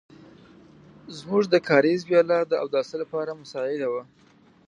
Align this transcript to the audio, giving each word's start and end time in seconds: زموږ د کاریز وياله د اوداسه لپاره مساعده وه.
زموږ 1.17 1.43
د 1.49 1.55
کاریز 1.69 2.01
وياله 2.09 2.39
د 2.45 2.53
اوداسه 2.63 2.95
لپاره 3.01 3.37
مساعده 3.41 3.87
وه. 3.93 4.03